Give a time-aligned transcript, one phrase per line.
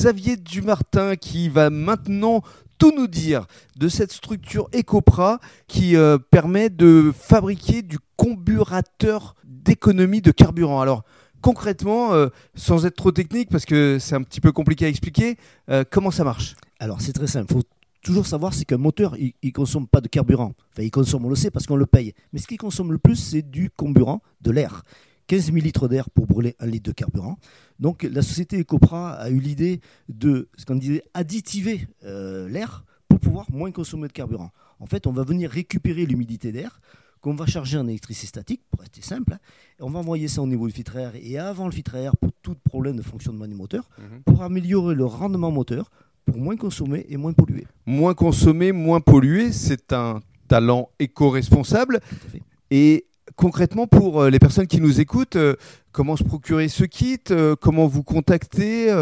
[0.00, 2.40] Xavier Dumartin qui va maintenant
[2.78, 10.22] tout nous dire de cette structure Ecopra qui euh, permet de fabriquer du comburateur d'économie
[10.22, 10.80] de carburant.
[10.80, 11.02] Alors
[11.42, 15.36] concrètement, euh, sans être trop technique, parce que c'est un petit peu compliqué à expliquer,
[15.68, 16.54] euh, comment ça marche?
[16.78, 17.52] Alors c'est très simple.
[17.52, 17.62] faut
[18.02, 20.54] toujours savoir, c'est qu'un moteur, il ne consomme pas de carburant.
[20.72, 22.14] Enfin, il consomme, on le sait, parce qu'on le paye.
[22.32, 24.82] Mais ce qu'il consomme le plus, c'est du comburant, de l'air.
[25.30, 27.38] 15 000 litres d'air pour brûler un litre de carburant.
[27.78, 33.20] Donc la société Ecopra a eu l'idée de ce qu'on disait additiver euh, l'air pour
[33.20, 34.50] pouvoir moins consommer de carburant.
[34.80, 36.80] En fait, on va venir récupérer l'humidité d'air
[37.20, 39.36] qu'on va charger en électricité statique, pour rester simple,
[39.78, 41.94] et on va envoyer ça au niveau du filtre à air et avant le filtre
[41.94, 44.22] à air pour tout problème de fonctionnement du moteur, Mhm.
[44.24, 45.90] pour améliorer le rendement moteur,
[46.24, 47.66] pour moins consommer et moins polluer.
[47.86, 52.00] Moins consommer, moins polluer, c'est un talent éco-responsable.
[52.00, 52.42] Tout à fait.
[52.72, 53.04] Et
[53.40, 55.56] concrètement, pour euh, les personnes qui nous écoutent, euh,
[55.92, 58.94] comment se procurer ce kit euh, Comment vous contacter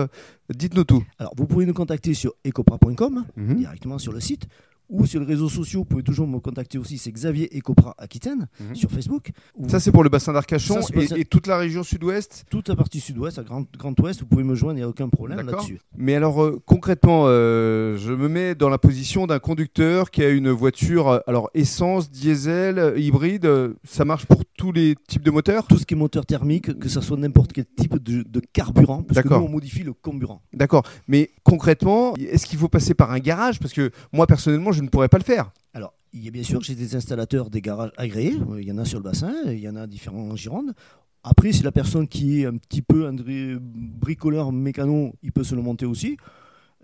[0.54, 1.02] Dites-nous tout.
[1.18, 3.56] Alors, vous pouvez nous contacter sur ecopra.com, Mhm.
[3.56, 4.46] directement sur le site,
[4.88, 8.46] ou sur les réseaux sociaux, vous pouvez toujours me contacter aussi, c'est Xavier Ecopra Aquitaine,
[8.60, 8.74] Mhm.
[8.74, 9.30] sur Facebook.
[9.68, 12.44] Ça, c'est pour le bassin d'Arcachon et, et toute la région sud-ouest.
[12.50, 14.88] toute la partie sud-ouest, à Grand, Grand Ouest, vous pouvez me joindre, il n'y a
[14.88, 15.80] aucun problème là-dessus.
[15.96, 20.28] Mais alors, euh, concrètement, euh, je me mets dans la position d'un conducteur qui a
[20.30, 23.48] une voiture, euh, alors essence, diesel, hybride.
[23.84, 25.66] ça marche pour tous les types de moteurs?
[25.66, 29.02] Tout ce qui est moteur thermique, que ce soit n'importe quel type de, de carburant,
[29.02, 29.40] parce que D'accord.
[29.40, 30.42] nous, on modifie le comburant.
[30.52, 30.82] D'accord.
[31.06, 33.58] Mais concrètement, est-ce qu'il faut passer par un garage?
[33.60, 35.50] Parce que moi, personnellement, je ne pourrais pas le faire.
[35.74, 38.78] Alors, il y a bien sûr, j'ai des installateurs des garages agréés, il y en
[38.78, 40.74] a sur le bassin, il y en a différents en Gironde.
[41.22, 43.14] Après, si la personne qui est un petit peu un
[43.60, 46.16] bricoleur mécano, il peut se le monter aussi.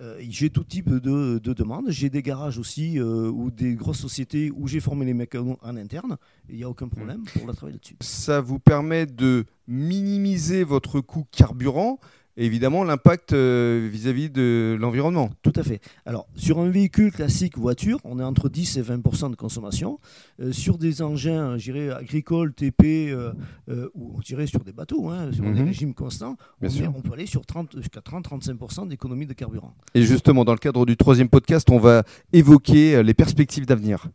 [0.01, 1.87] Euh, j'ai tout type de, de demandes.
[1.89, 5.77] J'ai des garages aussi euh, ou des grosses sociétés où j'ai formé les mécanos en
[5.77, 6.17] interne.
[6.49, 7.97] Il n'y a aucun problème pour la travailler là-dessus.
[8.01, 12.01] Ça vous permet de minimiser votre coût carburant
[12.37, 15.31] et évidemment l'impact euh, vis-à-vis de l'environnement.
[15.43, 15.81] Tout à fait.
[16.05, 19.99] Alors, sur un véhicule classique voiture, on est entre 10 et 20% de consommation.
[20.41, 23.33] Euh, sur des engins, je dirais, agricoles, TP, euh,
[23.69, 25.65] euh, ou je dirais sur des bateaux, hein, sur des Mhm.
[25.67, 29.73] régimes constants, on, est- on peut aller sur 30 jusqu'à 30-35% d'économie de carburant.
[29.95, 34.07] Et justement, dans le cadre du troisième podcast, on va évoquer les perspectives d'avenir.